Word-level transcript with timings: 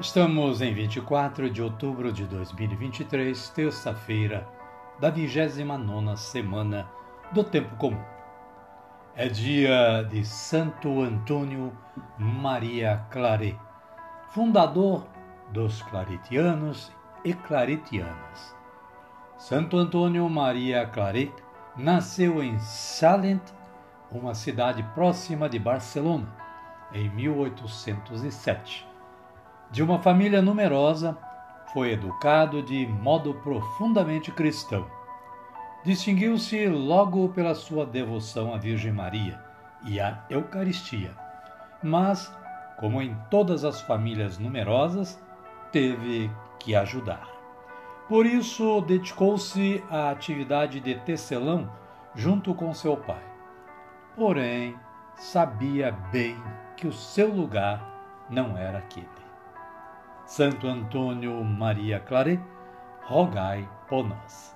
Estamos 0.00 0.60
em 0.60 0.72
24 0.72 1.50
de 1.50 1.60
outubro 1.60 2.12
de 2.12 2.24
2023, 2.24 3.50
terça-feira 3.50 4.46
da 5.00 5.10
29 5.10 6.16
semana 6.16 6.88
do 7.32 7.42
Tempo 7.42 7.74
Comum. 7.74 8.00
É 9.16 9.28
dia 9.28 10.04
de 10.04 10.24
Santo 10.24 11.02
Antônio 11.02 11.76
Maria 12.16 13.04
Claret, 13.10 13.58
fundador 14.28 15.04
dos 15.52 15.82
claretianos 15.82 16.92
e 17.24 17.34
claretianas. 17.34 18.54
Santo 19.36 19.76
Antônio 19.76 20.28
Maria 20.30 20.86
Claret 20.86 21.32
nasceu 21.76 22.40
em 22.40 22.56
Salent, 22.60 23.42
uma 24.12 24.32
cidade 24.32 24.80
próxima 24.94 25.48
de 25.48 25.58
Barcelona, 25.58 26.32
em 26.92 27.10
1807 27.10 28.87
de 29.70 29.82
uma 29.82 29.98
família 29.98 30.40
numerosa, 30.40 31.16
foi 31.72 31.92
educado 31.92 32.62
de 32.62 32.86
modo 32.86 33.34
profundamente 33.34 34.32
cristão. 34.32 34.86
Distinguiu-se 35.84 36.66
logo 36.66 37.28
pela 37.30 37.54
sua 37.54 37.84
devoção 37.84 38.54
à 38.54 38.58
Virgem 38.58 38.92
Maria 38.92 39.38
e 39.84 40.00
à 40.00 40.24
Eucaristia, 40.30 41.14
mas, 41.82 42.34
como 42.78 43.00
em 43.02 43.16
todas 43.30 43.64
as 43.64 43.80
famílias 43.82 44.38
numerosas, 44.38 45.22
teve 45.70 46.30
que 46.58 46.74
ajudar. 46.74 47.28
Por 48.08 48.24
isso, 48.24 48.80
dedicou-se 48.80 49.84
à 49.90 50.10
atividade 50.10 50.80
de 50.80 50.94
tecelão 51.00 51.70
junto 52.14 52.54
com 52.54 52.72
seu 52.72 52.96
pai. 52.96 53.22
Porém, 54.16 54.74
sabia 55.14 55.92
bem 56.10 56.36
que 56.76 56.86
o 56.86 56.92
seu 56.92 57.28
lugar 57.28 58.26
não 58.30 58.56
era 58.56 58.78
aquele. 58.78 59.17
Santo 60.28 60.68
Antônio 60.68 61.42
Maria 61.42 61.98
Claret, 62.00 62.38
rogai 63.02 63.66
por 63.88 64.06
nós. 64.06 64.54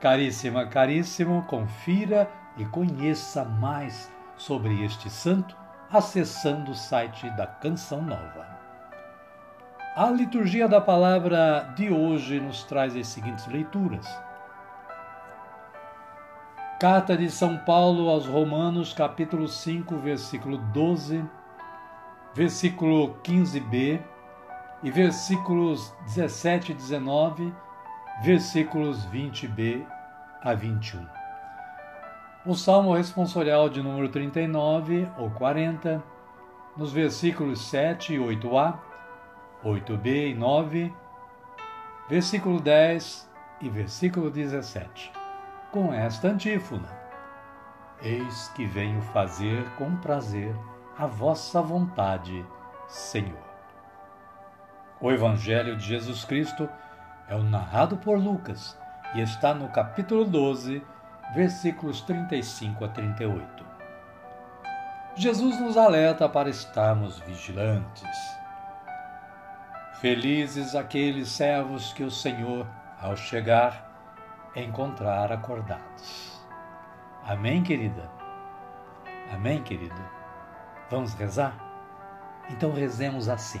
Caríssima, 0.00 0.66
caríssimo, 0.66 1.42
confira 1.42 2.26
e 2.56 2.64
conheça 2.64 3.44
mais 3.44 4.10
sobre 4.34 4.82
este 4.82 5.10
santo 5.10 5.54
acessando 5.92 6.70
o 6.70 6.74
site 6.74 7.28
da 7.36 7.46
Canção 7.46 8.00
Nova. 8.00 8.48
A 9.94 10.10
liturgia 10.10 10.66
da 10.66 10.80
palavra 10.80 11.74
de 11.76 11.90
hoje 11.90 12.40
nos 12.40 12.64
traz 12.64 12.96
as 12.96 13.06
seguintes 13.06 13.46
leituras. 13.46 14.08
Carta 16.80 17.14
de 17.14 17.30
São 17.30 17.58
Paulo 17.58 18.08
aos 18.08 18.26
Romanos, 18.26 18.94
capítulo 18.94 19.48
5, 19.48 19.98
versículo 19.98 20.56
12, 20.56 21.22
versículo 22.34 23.18
15b 23.22 24.13
e 24.84 24.90
versículos 24.90 25.94
17 26.02 26.72
e 26.72 26.74
19, 26.74 27.54
versículos 28.22 29.06
20b 29.06 29.82
a 30.42 30.52
21. 30.52 31.06
O 32.44 32.54
Salmo 32.54 32.94
responsorial 32.94 33.70
de 33.70 33.82
número 33.82 34.10
39 34.10 35.08
ou 35.16 35.30
40, 35.30 36.04
nos 36.76 36.92
versículos 36.92 37.62
7 37.70 38.12
e 38.12 38.18
8a, 38.18 38.78
8b 39.64 40.32
e 40.32 40.34
9, 40.34 40.94
versículo 42.06 42.60
10 42.60 43.26
e 43.62 43.70
versículo 43.70 44.30
17, 44.30 45.10
com 45.72 45.94
esta 45.94 46.28
antífona: 46.28 46.90
Eis 48.02 48.48
que 48.54 48.66
venho 48.66 49.00
fazer 49.00 49.64
com 49.78 49.96
prazer 49.96 50.54
a 50.98 51.06
vossa 51.06 51.62
vontade, 51.62 52.44
Senhor. 52.86 53.53
O 55.04 55.12
Evangelho 55.12 55.76
de 55.76 55.84
Jesus 55.84 56.24
Cristo 56.24 56.66
é 57.28 57.34
o 57.34 57.42
narrado 57.42 57.94
por 57.94 58.18
Lucas 58.18 58.74
e 59.14 59.20
está 59.20 59.52
no 59.52 59.68
capítulo 59.68 60.24
12, 60.24 60.82
versículos 61.34 62.00
35 62.00 62.86
a 62.86 62.88
38. 62.88 63.66
Jesus 65.14 65.60
nos 65.60 65.76
alerta 65.76 66.26
para 66.26 66.48
estarmos 66.48 67.18
vigilantes. 67.18 68.18
Felizes 70.00 70.74
aqueles 70.74 71.28
servos 71.28 71.92
que 71.92 72.02
o 72.02 72.10
Senhor, 72.10 72.66
ao 72.98 73.14
chegar, 73.14 73.86
encontrar 74.56 75.30
acordados. 75.30 76.42
Amém, 77.26 77.62
querida? 77.62 78.10
Amém, 79.30 79.62
querido? 79.62 80.02
Vamos 80.90 81.12
rezar? 81.12 81.54
Então 82.48 82.72
rezemos 82.72 83.28
assim. 83.28 83.60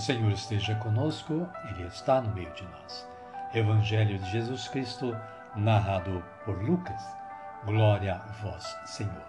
O 0.00 0.02
Senhor 0.02 0.32
esteja 0.32 0.74
conosco, 0.76 1.46
Ele 1.68 1.86
está 1.86 2.22
no 2.22 2.34
meio 2.34 2.50
de 2.54 2.66
nós. 2.68 3.06
Evangelho 3.52 4.18
de 4.18 4.30
Jesus 4.30 4.66
Cristo, 4.66 5.14
narrado 5.54 6.24
por 6.42 6.56
Lucas. 6.62 7.02
Glória 7.66 8.14
a 8.14 8.32
vós, 8.42 8.64
Senhor. 8.86 9.22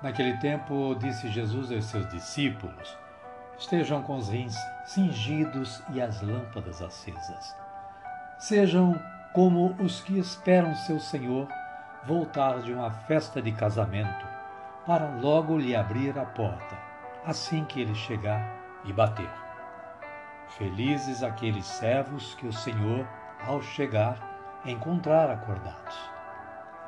Naquele 0.00 0.36
tempo, 0.36 0.94
disse 0.94 1.28
Jesus 1.28 1.72
aos 1.72 1.86
seus 1.86 2.08
discípulos: 2.08 2.96
Estejam 3.58 4.00
com 4.04 4.14
os 4.14 4.28
rins 4.28 4.54
cingidos 4.84 5.82
e 5.92 6.00
as 6.00 6.22
lâmpadas 6.22 6.80
acesas. 6.80 7.56
Sejam 8.38 8.94
como 9.32 9.74
os 9.82 10.00
que 10.02 10.16
esperam 10.16 10.72
seu 10.76 11.00
Senhor 11.00 11.48
voltar 12.04 12.60
de 12.60 12.72
uma 12.72 12.92
festa 12.92 13.42
de 13.42 13.50
casamento, 13.50 14.24
para 14.86 15.10
logo 15.16 15.58
lhe 15.58 15.74
abrir 15.74 16.16
a 16.16 16.24
porta, 16.24 16.78
assim 17.26 17.64
que 17.64 17.80
ele 17.80 17.96
chegar 17.96 18.54
e 18.84 18.92
bater. 18.92 19.43
Felizes 20.48 21.22
aqueles 21.22 21.66
servos 21.66 22.34
que 22.34 22.46
o 22.46 22.52
Senhor, 22.52 23.06
ao 23.46 23.60
chegar, 23.60 24.60
encontrar 24.64 25.30
acordados. 25.30 25.96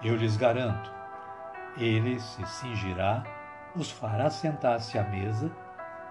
Eu 0.03 0.15
lhes 0.15 0.37
garanto, 0.37 0.93
ele 1.77 2.21
se 2.21 2.47
cingirá, 2.47 3.25
os 3.75 3.91
fará 3.91 4.31
sentar-se 4.31 4.99
à 4.99 5.03
mesa 5.03 5.51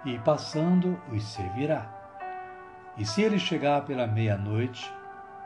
e, 0.03 0.19
passando, 0.19 1.00
os 1.12 1.24
servirá. 1.24 1.88
E 2.97 3.06
se 3.06 3.24
ele 3.24 3.39
chegar 3.39 3.83
pela 3.83 4.06
meia-noite, 4.06 4.92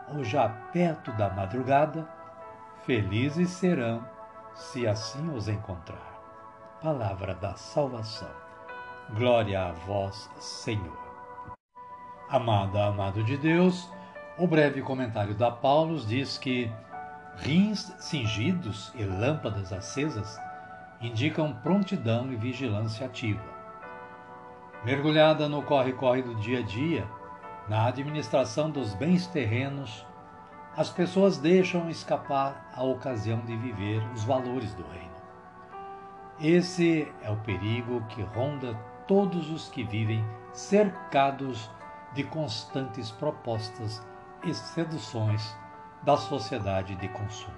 ou 0.07 0.23
já 0.23 0.49
perto 0.71 1.11
da 1.13 1.29
madrugada, 1.29 2.07
felizes 2.83 3.49
serão 3.49 4.05
se 4.53 4.87
assim 4.87 5.29
os 5.33 5.47
encontrar. 5.47 6.19
Palavra 6.81 7.35
da 7.35 7.55
salvação. 7.55 8.31
Glória 9.11 9.67
a 9.67 9.71
vós, 9.71 10.29
Senhor. 10.39 11.08
Amada, 12.31 12.85
amado 12.85 13.23
de 13.23 13.35
Deus, 13.37 13.89
o 14.37 14.45
breve 14.45 14.83
comentário 14.83 15.33
da 15.33 15.49
Paulo 15.49 15.99
diz 15.99 16.37
que 16.37 16.71
rins 17.37 17.91
cingidos 17.97 18.93
e 18.93 19.03
lâmpadas 19.03 19.73
acesas 19.73 20.39
indicam 21.01 21.51
prontidão 21.51 22.31
e 22.31 22.35
vigilância 22.35 23.07
ativa. 23.07 23.41
Mergulhada 24.85 25.49
no 25.49 25.63
corre-corre 25.63 26.21
do 26.21 26.35
dia 26.35 26.59
a 26.59 26.61
dia, 26.61 27.07
na 27.67 27.87
administração 27.87 28.69
dos 28.69 28.93
bens 28.93 29.25
terrenos, 29.25 30.05
as 30.77 30.91
pessoas 30.91 31.39
deixam 31.39 31.89
escapar 31.89 32.69
a 32.75 32.83
ocasião 32.83 33.39
de 33.39 33.57
viver 33.57 34.07
os 34.13 34.23
valores 34.23 34.71
do 34.75 34.83
reino. 34.83 35.09
Esse 36.39 37.11
é 37.23 37.31
o 37.31 37.37
perigo 37.37 38.05
que 38.07 38.21
ronda 38.21 38.75
todos 39.07 39.49
os 39.49 39.67
que 39.67 39.83
vivem 39.83 40.23
cercados 40.53 41.71
de 42.13 42.23
constantes 42.23 43.11
propostas 43.11 44.05
e 44.43 44.53
seduções 44.53 45.55
da 46.03 46.17
sociedade 46.17 46.95
de 46.95 47.07
consumo. 47.09 47.57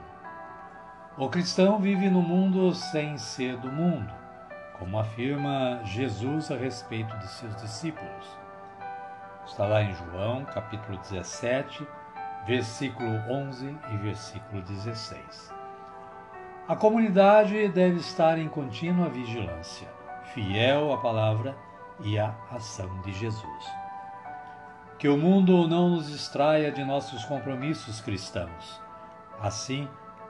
O 1.17 1.29
cristão 1.29 1.79
vive 1.79 2.09
no 2.09 2.21
mundo 2.21 2.73
sem 2.73 3.17
ser 3.17 3.57
do 3.57 3.71
mundo, 3.71 4.13
como 4.79 4.97
afirma 4.97 5.81
Jesus 5.83 6.49
a 6.51 6.55
respeito 6.55 7.15
de 7.19 7.27
seus 7.27 7.55
discípulos. 7.57 8.37
Está 9.45 9.65
lá 9.65 9.83
em 9.83 9.93
João, 9.93 10.45
capítulo 10.45 10.97
17, 10.97 11.85
versículo 12.47 13.09
11 13.29 13.77
e 13.91 13.97
versículo 13.97 14.61
16. 14.61 15.53
A 16.67 16.75
comunidade 16.75 17.67
deve 17.67 17.97
estar 17.97 18.37
em 18.37 18.47
contínua 18.47 19.09
vigilância, 19.09 19.87
fiel 20.33 20.93
à 20.93 20.97
palavra 20.97 21.55
e 21.99 22.17
à 22.17 22.33
ação 22.51 23.01
de 23.01 23.11
Jesus. 23.11 23.80
Que 25.01 25.09
o 25.09 25.17
mundo 25.17 25.67
não 25.67 25.89
nos 25.89 26.11
distraia 26.11 26.71
de 26.71 26.85
nossos 26.85 27.25
compromissos 27.25 27.99
cristãos. 27.99 28.79
Assim, 29.41 29.89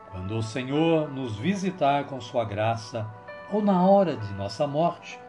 quando 0.09 0.37
o 0.37 0.41
Senhor 0.41 1.11
nos 1.11 1.35
visitar 1.35 2.05
com 2.05 2.21
Sua 2.21 2.45
graça, 2.45 3.05
ou 3.51 3.61
na 3.61 3.85
hora 3.85 4.15
de 4.15 4.33
nossa 4.33 4.65
morte, 4.65 5.19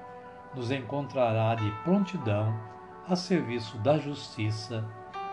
nos 0.55 0.71
encontrará 0.71 1.57
de 1.57 1.69
prontidão 1.83 2.57
a 3.09 3.17
serviço 3.17 3.77
da 3.79 3.99
justiça 3.99 4.85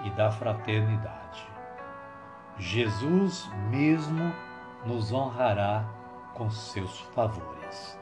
e 0.03 0.09
da 0.09 0.31
fraternidade. 0.31 1.47
Jesus 2.57 3.47
mesmo 3.69 4.33
nos 4.88 5.11
honrará 5.11 5.85
com 6.33 6.50
seus 6.50 7.00
favores. 7.13 7.95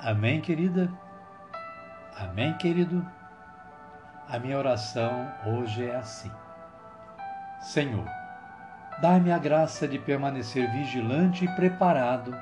Amém, 0.00 0.40
querida? 0.40 0.92
Amém, 2.16 2.58
querido? 2.58 3.17
A 4.30 4.38
minha 4.38 4.58
oração 4.58 5.32
hoje 5.46 5.86
é 5.86 5.96
assim: 5.96 6.30
Senhor, 7.62 8.04
dai-me 9.00 9.32
a 9.32 9.38
graça 9.38 9.88
de 9.88 9.98
permanecer 9.98 10.70
vigilante 10.70 11.46
e 11.46 11.56
preparado 11.56 12.36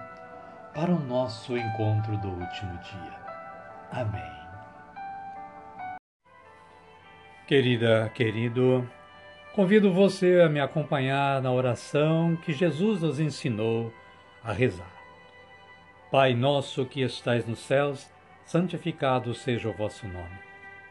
para 0.74 0.90
o 0.90 0.98
nosso 0.98 1.56
encontro 1.56 2.16
do 2.16 2.28
último 2.28 2.76
dia. 2.78 3.16
Amém. 3.92 4.36
Querida, 7.46 8.10
querido, 8.12 8.84
convido 9.54 9.92
você 9.92 10.40
a 10.44 10.48
me 10.48 10.58
acompanhar 10.58 11.40
na 11.40 11.52
oração 11.52 12.34
que 12.34 12.52
Jesus 12.52 13.02
nos 13.02 13.20
ensinou 13.20 13.92
a 14.42 14.52
rezar. 14.52 14.90
Pai 16.10 16.34
nosso 16.34 16.84
que 16.84 17.02
estais 17.02 17.46
nos 17.46 17.60
céus, 17.60 18.10
santificado 18.44 19.32
seja 19.34 19.68
o 19.68 19.72
vosso 19.72 20.08
nome. 20.08 20.55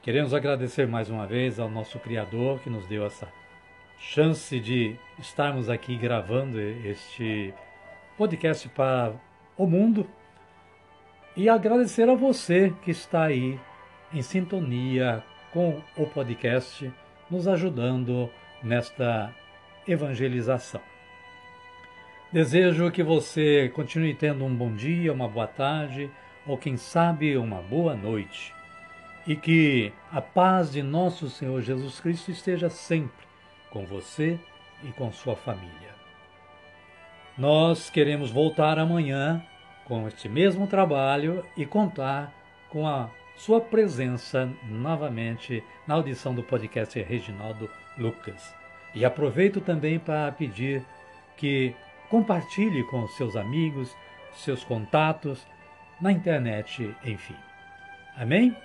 Queremos 0.00 0.32
agradecer 0.32 0.86
mais 0.86 1.10
uma 1.10 1.26
vez 1.26 1.58
ao 1.58 1.68
nosso 1.68 1.98
Criador 1.98 2.60
que 2.60 2.70
nos 2.70 2.86
deu 2.86 3.04
essa 3.04 3.28
chance 3.98 4.58
de 4.60 4.96
estarmos 5.18 5.68
aqui 5.68 5.96
gravando 5.96 6.60
este 6.60 7.52
podcast 8.16 8.68
para 8.68 9.14
o 9.56 9.66
mundo 9.66 10.08
e 11.36 11.48
agradecer 11.48 12.08
a 12.08 12.14
você 12.14 12.72
que 12.82 12.92
está 12.92 13.24
aí 13.24 13.58
em 14.12 14.22
sintonia 14.22 15.22
com 15.52 15.82
o 15.96 16.06
podcast, 16.06 16.90
nos 17.28 17.48
ajudando 17.48 18.30
nesta 18.62 19.34
evangelização. 19.86 20.80
Desejo 22.32 22.92
que 22.92 23.02
você 23.02 23.68
continue 23.74 24.14
tendo 24.14 24.44
um 24.44 24.54
bom 24.54 24.72
dia, 24.72 25.12
uma 25.12 25.26
boa 25.26 25.48
tarde 25.48 26.08
ou, 26.46 26.56
quem 26.56 26.76
sabe, 26.76 27.36
uma 27.36 27.60
boa 27.60 27.96
noite 27.96 28.56
e 29.28 29.36
que 29.36 29.92
a 30.10 30.22
paz 30.22 30.72
de 30.72 30.82
nosso 30.82 31.28
Senhor 31.28 31.60
Jesus 31.60 32.00
Cristo 32.00 32.30
esteja 32.30 32.70
sempre 32.70 33.26
com 33.70 33.84
você 33.84 34.40
e 34.82 34.88
com 34.92 35.12
sua 35.12 35.36
família. 35.36 35.94
Nós 37.36 37.90
queremos 37.90 38.30
voltar 38.30 38.78
amanhã 38.78 39.44
com 39.84 40.08
este 40.08 40.30
mesmo 40.30 40.66
trabalho 40.66 41.44
e 41.54 41.66
contar 41.66 42.32
com 42.70 42.88
a 42.88 43.10
sua 43.36 43.60
presença 43.60 44.50
novamente 44.64 45.62
na 45.86 45.94
audição 45.94 46.34
do 46.34 46.42
podcast 46.42 46.98
Reginaldo 47.02 47.70
Lucas. 47.98 48.54
E 48.94 49.04
aproveito 49.04 49.60
também 49.60 49.98
para 49.98 50.32
pedir 50.32 50.82
que 51.36 51.76
compartilhe 52.08 52.82
com 52.84 53.06
seus 53.08 53.36
amigos, 53.36 53.94
seus 54.32 54.64
contatos, 54.64 55.46
na 56.00 56.10
internet, 56.10 56.94
enfim. 57.04 57.36
Amém? 58.16 58.56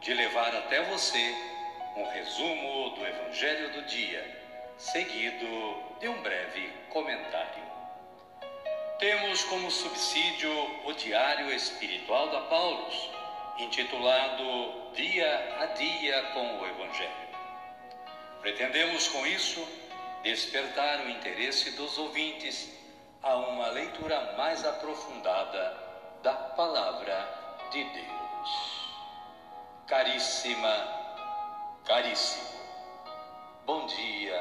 De 0.00 0.14
levar 0.14 0.54
até 0.56 0.82
você 0.84 1.34
um 1.96 2.04
resumo 2.08 2.90
do 2.90 3.06
Evangelho 3.06 3.72
do 3.72 3.82
dia, 3.82 4.24
seguido 4.78 5.46
de 6.00 6.08
um 6.08 6.22
breve 6.22 6.72
comentário. 6.88 7.62
temos 8.98 9.44
como 9.44 9.70
subsídio 9.70 10.50
o 10.86 10.92
Diário 10.94 11.52
Espiritual 11.52 12.28
da 12.30 12.40
Paulus, 12.42 13.10
intitulado 13.58 14.92
Dia 14.94 15.58
a 15.60 15.66
Dia 15.66 16.22
com 16.34 16.60
o 16.60 16.66
Evangelho. 16.66 17.28
Pretendemos 18.40 19.08
com 19.08 19.26
isso 19.26 19.66
despertar 20.22 21.00
o 21.00 21.10
interesse 21.10 21.72
dos 21.72 21.98
ouvintes 21.98 22.70
a 23.22 23.36
uma 23.36 23.68
leitura 23.68 24.34
mais 24.36 24.64
aprofundada 24.64 25.76
da 26.22 26.32
Palavra 26.32 27.68
de 27.70 27.84
Deus. 27.84 28.79
Caríssima, 29.90 30.86
caríssimo, 31.84 32.60
bom 33.66 33.86
dia, 33.86 34.40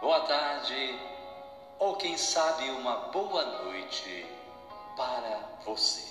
boa 0.00 0.20
tarde 0.20 0.98
ou 1.78 1.96
quem 1.96 2.16
sabe 2.16 2.70
uma 2.70 2.96
boa 3.12 3.44
noite 3.62 4.24
para 4.96 5.38
você. 5.66 6.08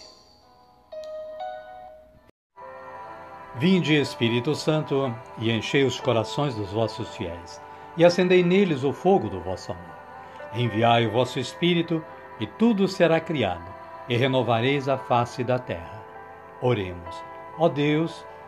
Vinde, 3.56 4.00
Espírito 4.00 4.54
Santo, 4.54 5.12
e 5.40 5.50
enchei 5.50 5.84
os 5.84 6.00
corações 6.00 6.54
dos 6.54 6.72
vossos 6.72 7.10
fiéis, 7.18 7.60
e 7.98 8.06
acendei 8.06 8.44
neles 8.44 8.84
o 8.84 8.94
fogo 8.94 9.30
do 9.30 9.42
vosso 9.42 9.72
amor. 9.72 9.98
Enviai 10.54 11.08
o 11.08 11.12
vosso 11.12 11.40
Espírito, 11.40 12.06
e 12.40 12.46
tudo 12.46 12.88
será 12.88 13.20
criado, 13.20 13.66
e 14.08 14.16
renovareis 14.16 14.88
a 14.88 14.96
face 14.96 15.44
da 15.44 15.58
terra. 15.58 16.04
Oremos. 16.62 17.16
Ó 17.58 17.68
Deus, 17.68 18.29